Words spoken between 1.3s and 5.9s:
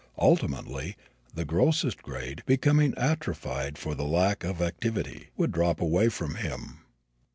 the grossest grade, becoming atrophied for the lack of activity, would drop